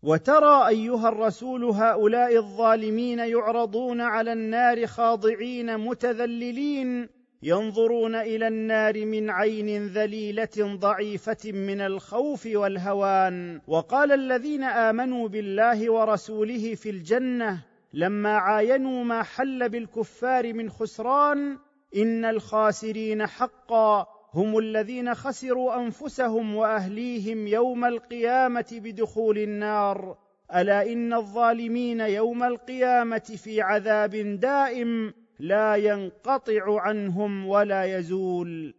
وترى 0.08 0.68
ايها 0.68 1.10
الرسول 1.10 1.64
هؤلاء 1.64 2.38
الظالمين 2.38 3.20
يعرضون 3.20 4.01
على 4.01 4.34
النار 4.34 4.88
خاضعين 4.88 5.78
متذللين 5.78 7.08
ينظرون 7.44 8.16
الى 8.16 8.48
النار 8.48 9.06
من 9.06 9.30
عين 9.30 9.88
ذليله 9.88 10.60
ضعيفه 10.76 11.52
من 11.52 11.82
الخوف 11.82 12.46
والهوان 12.54 13.62
وقال 13.68 14.12
الذين 14.12 14.64
امنوا 14.64 15.28
بالله 15.28 15.92
ورسوله 15.92 16.76
في 16.76 16.90
الجنه 16.90 17.62
لما 17.94 18.38
عاينوا 18.38 19.04
ما 19.04 19.24
حل 19.24 19.70
بالكفار 19.70 20.54
من 20.54 20.70
خسران 20.70 21.58
ان 21.96 22.26
الخاسرين 22.26 23.28
حقا 23.28 24.06
هم 24.34 24.58
الذين 24.58 25.14
خسروا 25.14 25.76
انفسهم 25.86 26.56
واهليهم 26.56 27.48
يوم 27.48 27.86
القيامه 27.86 28.68
بدخول 28.84 29.38
النار 29.38 30.18
الا 30.56 30.92
ان 30.94 31.14
الظالمين 31.14 32.00
يوم 32.00 32.44
القيامه 32.44 33.20
في 33.44 33.62
عذاب 33.62 34.12
دائم 34.40 35.14
لا 35.40 35.76
ينقطع 35.76 36.82
عنهم 36.82 37.48
ولا 37.48 37.84
يزول 37.86 38.74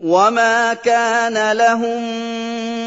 وما 0.00 0.74
كان 0.74 1.56
لهم 1.56 2.02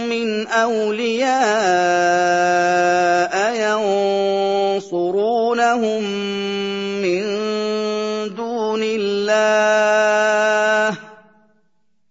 من 0.10 0.48
اولياء 0.48 3.36
ينصرونهم 4.76 6.04
من 7.04 7.22
دون 8.36 8.84
الله 8.84 10.98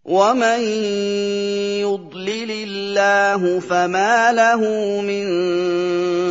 ومن 0.05 0.61
يضلل 1.81 2.51
الله 2.51 3.61
فما 3.61 4.33
له 4.33 4.61
من 5.01 5.25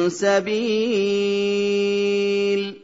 سبيل 0.09 2.82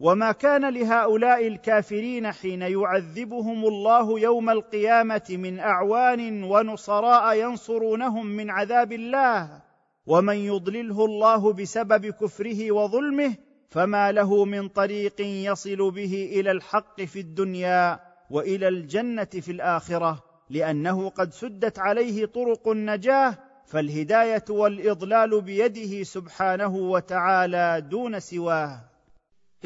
وما 0.00 0.32
كان 0.32 0.68
لهؤلاء 0.74 1.46
الكافرين 1.46 2.32
حين 2.32 2.62
يعذبهم 2.62 3.64
الله 3.64 4.20
يوم 4.20 4.50
القيامه 4.50 5.22
من 5.30 5.58
اعوان 5.58 6.42
ونصراء 6.44 7.36
ينصرونهم 7.36 8.26
من 8.26 8.50
عذاب 8.50 8.92
الله 8.92 9.60
ومن 10.06 10.36
يضلله 10.36 11.04
الله 11.04 11.52
بسبب 11.52 12.06
كفره 12.06 12.70
وظلمه 12.72 13.34
فما 13.68 14.12
له 14.12 14.44
من 14.44 14.68
طريق 14.68 15.20
يصل 15.20 15.90
به 15.90 16.30
الى 16.32 16.50
الحق 16.50 17.00
في 17.02 17.20
الدنيا 17.20 18.00
والى 18.30 18.68
الجنه 18.68 19.24
في 19.24 19.52
الاخره 19.52 20.22
لانه 20.50 21.08
قد 21.08 21.32
سدت 21.32 21.78
عليه 21.78 22.26
طرق 22.26 22.68
النجاه 22.68 23.34
فالهدايه 23.66 24.44
والاضلال 24.50 25.40
بيده 25.40 26.02
سبحانه 26.02 26.76
وتعالى 26.76 27.84
دون 27.90 28.20
سواه 28.20 28.80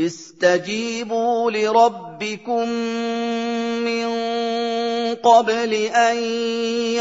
اسْتَجِيبُوا 0.01 1.51
لِرَبِّكُم 1.53 2.68
مِّن 3.84 4.09
قَبْلِ 5.20 5.72
أَن 5.93 6.16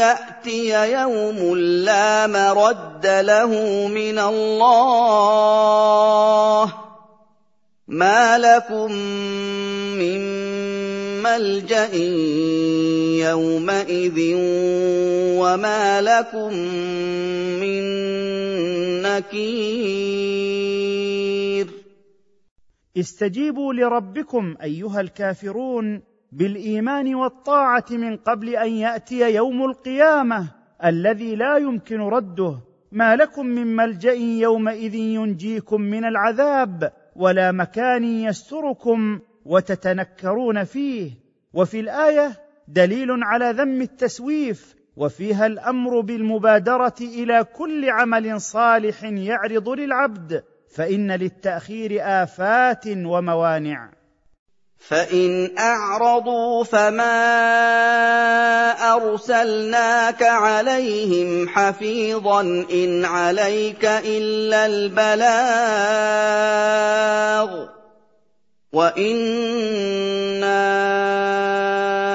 يَأْتِيَ 0.04 0.70
يَوْمٌ 0.92 1.40
لَّا 1.88 2.26
مَرَدَّ 2.28 3.04
لَهُ 3.06 3.52
مِنَ 3.88 4.18
اللَّهِ 4.18 6.66
ۖ 6.66 6.68
مَا 7.88 8.38
لَكُم 8.38 8.90
مِّن 9.96 10.20
مَّلْجَإٍ 11.24 11.94
يَوْمَئِذٍ 13.24 14.18
وَمَا 15.40 15.84
لَكُم 16.00 16.56
مِّن 17.56 19.00
نَّكِيرٍ 19.02 20.91
استجيبوا 22.96 23.74
لربكم 23.74 24.54
ايها 24.62 25.00
الكافرون 25.00 26.02
بالايمان 26.32 27.14
والطاعه 27.14 27.84
من 27.90 28.16
قبل 28.16 28.48
ان 28.56 28.68
ياتي 28.70 29.34
يوم 29.34 29.64
القيامه 29.64 30.48
الذي 30.84 31.34
لا 31.36 31.56
يمكن 31.56 32.00
رده 32.00 32.58
ما 32.92 33.16
لكم 33.16 33.46
من 33.46 33.76
ملجا 33.76 34.12
يومئذ 34.12 34.94
ينجيكم 34.94 35.80
من 35.80 36.04
العذاب 36.04 36.92
ولا 37.16 37.52
مكان 37.52 38.04
يستركم 38.04 39.18
وتتنكرون 39.44 40.64
فيه 40.64 41.10
وفي 41.54 41.80
الايه 41.80 42.30
دليل 42.68 43.08
على 43.10 43.50
ذم 43.50 43.82
التسويف 43.82 44.74
وفيها 44.96 45.46
الامر 45.46 46.00
بالمبادره 46.00 46.94
الى 47.00 47.44
كل 47.56 47.88
عمل 47.90 48.40
صالح 48.40 49.04
يعرض 49.04 49.68
للعبد 49.68 50.42
فان 50.72 51.12
للتاخير 51.12 52.02
افات 52.04 52.84
وموانع 52.86 53.88
فان 54.78 55.58
اعرضوا 55.58 56.64
فما 56.64 57.22
ارسلناك 58.94 60.22
عليهم 60.22 61.48
حفيظا 61.48 62.40
ان 62.72 63.04
عليك 63.04 63.84
الا 63.84 64.66
البلاغ 64.66 67.66
وانا 68.72 70.60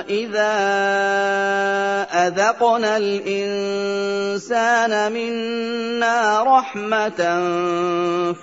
اذا 0.09 0.57
اذقنا 2.27 2.97
الْإِنسَانَ 2.97 5.11
مِنَّا 5.11 6.43
رَحْمَةً 6.43 7.21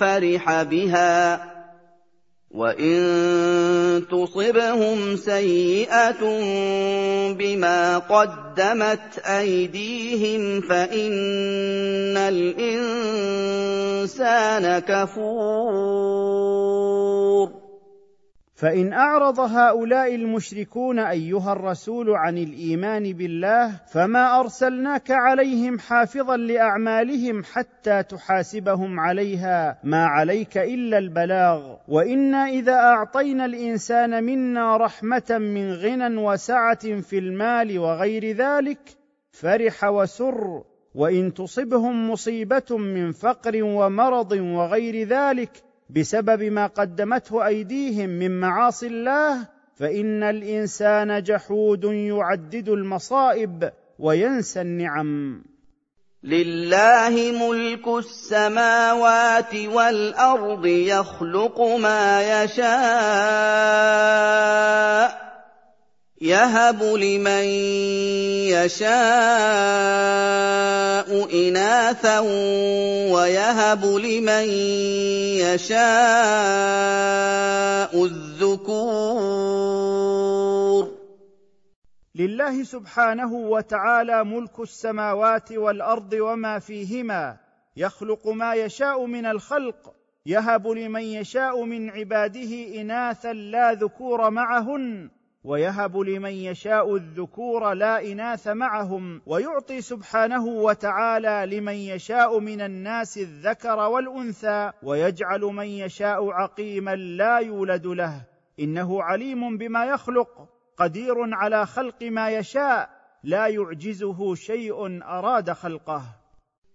فَرِحَ 0.01 0.63
بِهَا 0.63 1.37
ۖ 1.37 1.41
وَإِن 2.55 2.99
تُصِبْهُمْ 4.11 5.17
سَيِّئَةٌ 5.17 6.23
بِمَا 7.35 7.99
قَدَّمَتْ 7.99 9.19
أَيْدِيهِمْ 9.27 10.61
فَإِنَّ 10.61 12.17
الْإِنسَانَ 12.17 14.79
كَفُورٌ 14.79 17.64
فان 18.57 18.93
اعرض 18.93 19.41
هؤلاء 19.41 20.15
المشركون 20.15 20.99
ايها 20.99 21.53
الرسول 21.53 22.11
عن 22.11 22.39
الايمان 22.39 23.13
بالله 23.13 23.81
فما 23.93 24.41
ارسلناك 24.41 25.11
عليهم 25.11 25.79
حافظا 25.79 26.37
لاعمالهم 26.37 27.43
حتى 27.53 28.03
تحاسبهم 28.03 29.01
عليها 29.01 29.79
ما 29.85 30.05
عليك 30.07 30.59
الا 30.59 30.99
البلاغ 30.99 31.75
وانا 31.89 32.47
اذا 32.49 32.73
اعطينا 32.73 33.45
الانسان 33.45 34.25
منا 34.25 34.77
رحمه 34.77 35.39
من 35.41 35.73
غنى 35.73 36.17
وسعه 36.17 37.01
في 37.01 37.19
المال 37.19 37.79
وغير 37.79 38.37
ذلك 38.37 38.79
فرح 39.31 39.85
وسر 39.85 40.65
وان 40.95 41.35
تصبهم 41.35 42.11
مصيبه 42.11 42.77
من 42.79 43.13
فقر 43.13 43.63
ومرض 43.65 44.33
وغير 44.33 45.09
ذلك 45.09 45.64
بسبب 45.91 46.43
ما 46.43 46.67
قدمته 46.67 47.47
ايديهم 47.47 48.09
من 48.09 48.41
معاصي 48.41 48.87
الله 48.87 49.49
فان 49.77 50.23
الانسان 50.23 51.23
جحود 51.23 51.85
يعدد 51.85 52.69
المصائب 52.69 53.71
وينسى 53.99 54.61
النعم 54.61 55.45
لله 56.23 57.33
ملك 57.49 57.89
السماوات 57.99 59.55
والارض 59.57 60.67
يخلق 60.67 61.61
ما 61.61 62.23
يشاء 62.45 65.24
يهب 66.25 66.81
لمن 66.83 67.45
يشاء 68.49 68.89
اناثا 71.49 72.19
ويهب 73.13 73.85
لمن 73.85 74.47
يشاء 75.45 78.05
الذكور 78.05 80.95
لله 82.15 82.63
سبحانه 82.63 83.33
وتعالى 83.33 84.25
ملك 84.25 84.61
السماوات 84.61 85.53
والارض 85.53 86.13
وما 86.13 86.59
فيهما 86.59 87.37
يخلق 87.77 88.29
ما 88.29 88.55
يشاء 88.55 89.07
من 89.07 89.27
الخلق 89.27 89.93
يهب 90.27 90.69
لمن 90.69 91.03
يشاء 91.03 91.65
من 91.65 91.91
عباده 91.91 92.81
اناثا 92.81 93.33
لا 93.33 93.73
ذكور 93.73 94.31
معهن 94.31 95.11
ويهب 95.45 95.97
لمن 95.97 96.31
يشاء 96.31 96.97
الذكور 96.97 97.73
لا 97.73 98.13
اناث 98.13 98.49
معهم 98.49 99.23
ويعطي 99.27 99.81
سبحانه 99.81 100.45
وتعالى 100.47 101.57
لمن 101.57 101.73
يشاء 101.75 102.39
من 102.39 102.61
الناس 102.61 103.19
الذكر 103.19 103.77
والانثى 103.79 104.71
ويجعل 104.83 105.41
من 105.41 105.67
يشاء 105.67 106.31
عقيما 106.31 106.95
لا 106.97 107.39
يولد 107.39 107.87
له 107.87 108.23
انه 108.61 109.03
عليم 109.03 109.59
بما 109.59 109.85
يخلق 109.85 110.29
قدير 110.77 111.15
على 111.35 111.67
خلق 111.67 112.03
ما 112.03 112.31
يشاء 112.31 112.91
لا 113.25 113.47
يعجزه 113.47 114.35
شيء 114.35 115.03
اراد 115.05 115.51
خلقه 115.53 116.03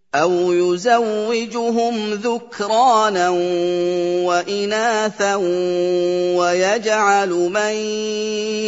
أَوْ 0.10 0.32
يُزَوِّجُهُمْ 0.54 1.96
ذُكْرَانًا 2.14 3.30
وَإِنَاثًا 4.26 5.36
وَيَجْعَلُ 6.38 7.30
مَن 7.30 7.74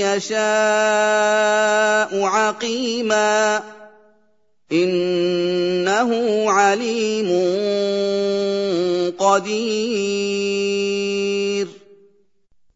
يَشَاءُ 0.05 2.11
عَقِيمًا 2.25 3.57
ۚ 3.59 3.61
إِنَّهُ 4.71 6.11
عَلِيمٌ 6.51 7.29
قَدِيرٌ 9.17 11.67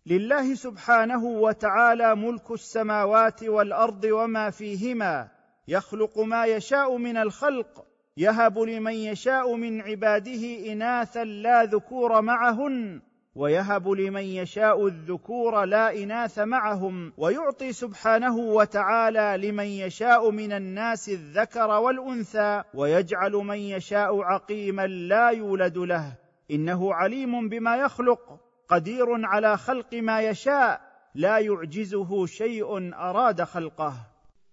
لله 0.05 0.55
سبحانه 0.55 1.25
وتعالى 1.25 2.15
ملك 2.15 2.51
السماوات 2.51 3.43
والارض 3.43 4.03
وما 4.03 4.49
فيهما 4.49 5.27
يخلق 5.67 6.19
ما 6.19 6.45
يشاء 6.45 6.97
من 6.97 7.17
الخلق 7.17 7.84
يهب 8.17 8.59
لمن 8.59 8.93
يشاء 8.93 9.55
من 9.55 9.81
عباده 9.81 10.71
اناثا 10.71 11.23
لا 11.23 11.63
ذكور 11.63 12.21
معهن 12.21 13.01
ويهب 13.35 13.87
لمن 13.89 14.21
يشاء 14.21 14.87
الذكور 14.87 15.65
لا 15.65 16.03
اناث 16.03 16.39
معهم 16.39 17.13
ويعطي 17.17 17.71
سبحانه 17.73 18.37
وتعالى 18.37 19.47
لمن 19.47 19.65
يشاء 19.65 20.31
من 20.31 20.51
الناس 20.51 21.09
الذكر 21.09 21.67
والانثى 21.69 22.63
ويجعل 22.73 23.31
من 23.31 23.57
يشاء 23.57 24.21
عقيما 24.21 24.87
لا 24.87 25.29
يولد 25.29 25.77
له 25.77 26.13
انه 26.51 26.93
عليم 26.93 27.49
بما 27.49 27.75
يخلق 27.77 28.19
قدير 28.69 29.05
على 29.25 29.57
خلق 29.57 29.93
ما 29.93 30.21
يشاء 30.21 30.81
لا 31.15 31.37
يعجزه 31.39 32.25
شيء 32.25 32.93
اراد 32.95 33.41
خلقه 33.43 33.95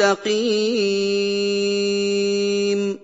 مستقيم 0.00 2.98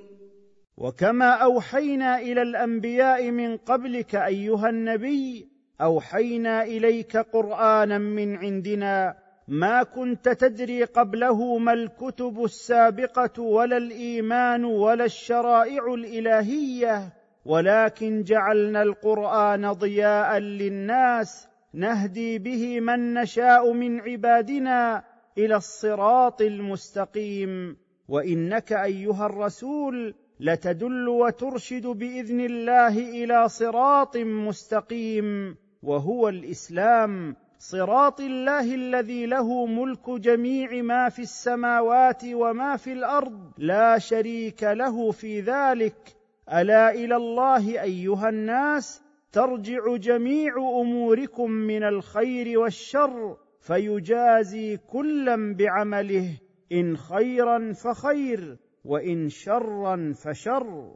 وكما 0.78 1.30
اوحينا 1.34 2.18
الى 2.18 2.42
الانبياء 2.42 3.30
من 3.30 3.56
قبلك 3.56 4.14
ايها 4.14 4.68
النبي 4.68 5.48
اوحينا 5.80 6.62
اليك 6.62 7.16
قرانا 7.16 7.98
من 7.98 8.36
عندنا 8.36 9.14
ما 9.48 9.82
كنت 9.82 10.28
تدري 10.28 10.84
قبله 10.84 11.58
ما 11.58 11.72
الكتب 11.72 12.44
السابقه 12.44 13.42
ولا 13.42 13.76
الايمان 13.76 14.64
ولا 14.64 15.04
الشرائع 15.04 15.94
الالهيه 15.94 17.08
ولكن 17.44 18.22
جعلنا 18.22 18.82
القران 18.82 19.72
ضياء 19.72 20.36
للناس 20.38 21.48
نهدي 21.74 22.38
به 22.38 22.80
من 22.80 23.14
نشاء 23.14 23.72
من 23.72 24.00
عبادنا 24.00 25.02
الى 25.38 25.56
الصراط 25.56 26.40
المستقيم 26.42 27.76
وانك 28.08 28.72
ايها 28.72 29.26
الرسول 29.26 30.14
لتدل 30.40 31.08
وترشد 31.08 31.86
باذن 31.86 32.40
الله 32.40 32.98
الى 32.98 33.48
صراط 33.48 34.16
مستقيم 34.16 35.56
وهو 35.82 36.28
الاسلام 36.28 37.36
صراط 37.58 38.20
الله 38.20 38.74
الذي 38.74 39.26
له 39.26 39.66
ملك 39.66 40.10
جميع 40.10 40.82
ما 40.82 41.08
في 41.08 41.22
السماوات 41.22 42.22
وما 42.32 42.76
في 42.76 42.92
الارض 42.92 43.50
لا 43.58 43.98
شريك 43.98 44.62
له 44.62 45.10
في 45.10 45.40
ذلك 45.40 46.14
الا 46.48 46.90
الى 46.90 47.16
الله 47.16 47.82
ايها 47.82 48.28
الناس 48.28 49.02
ترجع 49.32 49.96
جميع 49.96 50.56
اموركم 50.56 51.50
من 51.50 51.82
الخير 51.82 52.58
والشر 52.60 53.36
فيجازي 53.62 54.78
كلا 54.92 55.56
بعمله 55.58 56.30
ان 56.72 56.96
خيرا 56.96 57.72
فخير 57.72 58.56
وان 58.84 59.28
شرا 59.30 60.14
فشر 60.24 60.92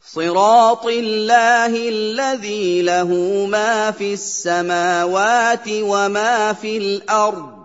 صراط 0.00 0.86
الله 0.86 1.88
الذي 1.88 2.82
له 2.82 3.06
ما 3.46 3.90
في 3.90 4.12
السماوات 4.12 5.68
وما 5.68 6.52
في 6.52 6.76
الارض 6.76 7.62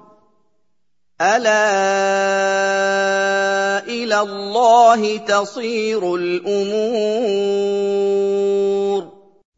الا 1.21 1.97
الى 3.87 4.19
الله 4.21 5.17
تصير 5.17 6.15
الامور 6.15 8.36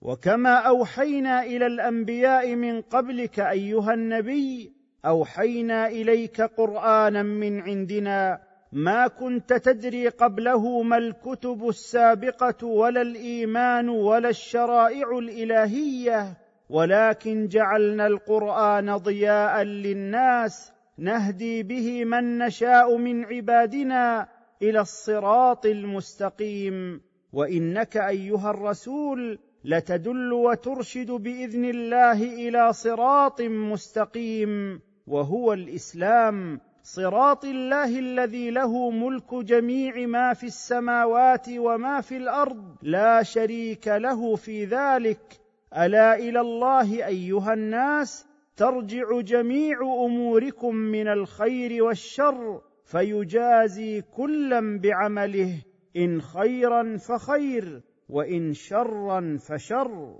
وكما 0.01 0.53
اوحينا 0.55 1.43
الى 1.43 1.65
الانبياء 1.67 2.55
من 2.55 2.81
قبلك 2.81 3.39
ايها 3.39 3.93
النبي 3.93 4.73
اوحينا 5.05 5.87
اليك 5.87 6.41
قرانا 6.41 7.23
من 7.23 7.61
عندنا 7.61 8.39
ما 8.73 9.07
كنت 9.07 9.53
تدري 9.53 10.07
قبله 10.07 10.81
ما 10.83 10.97
الكتب 10.97 11.69
السابقه 11.69 12.67
ولا 12.67 13.01
الايمان 13.01 13.89
ولا 13.89 14.29
الشرائع 14.29 15.17
الالهيه 15.17 16.37
ولكن 16.69 17.47
جعلنا 17.47 18.07
القران 18.07 18.95
ضياء 18.97 19.61
للناس 19.61 20.71
نهدي 20.97 21.63
به 21.63 22.05
من 22.05 22.37
نشاء 22.37 22.97
من 22.97 23.25
عبادنا 23.25 24.27
الى 24.61 24.79
الصراط 24.81 25.65
المستقيم 25.65 27.01
وانك 27.33 27.97
ايها 27.97 28.49
الرسول 28.49 29.39
لتدل 29.69 30.33
وترشد 30.33 31.11
باذن 31.11 31.65
الله 31.65 32.21
الى 32.23 32.73
صراط 32.73 33.41
مستقيم 33.41 34.79
وهو 35.07 35.53
الاسلام 35.53 36.59
صراط 36.83 37.45
الله 37.45 37.99
الذي 37.99 38.49
له 38.49 38.89
ملك 38.89 39.35
جميع 39.35 40.07
ما 40.07 40.33
في 40.33 40.45
السماوات 40.45 41.45
وما 41.57 42.01
في 42.01 42.17
الارض 42.17 42.75
لا 42.81 43.23
شريك 43.23 43.87
له 43.87 44.35
في 44.35 44.65
ذلك 44.65 45.39
الا 45.73 46.15
الى 46.17 46.39
الله 46.41 47.05
ايها 47.07 47.53
الناس 47.53 48.25
ترجع 48.55 49.19
جميع 49.21 49.77
اموركم 50.05 50.75
من 50.75 51.07
الخير 51.07 51.83
والشر 51.83 52.61
فيجازي 52.85 54.01
كلا 54.01 54.79
بعمله 54.79 55.53
ان 55.97 56.21
خيرا 56.21 56.97
فخير 56.97 57.81
وان 58.09 58.53
شرا 58.53 59.37
فشر 59.37 60.15